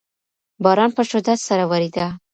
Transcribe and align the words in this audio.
باران 0.63 0.91
په 0.97 1.01
شدت 1.09 1.39
سره 1.47 1.63
ورېده. 1.71 2.07